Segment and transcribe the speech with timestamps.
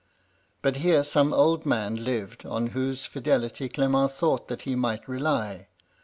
[0.63, 5.67] But here some old man lived on whose fidelity Clement thought that he might rely.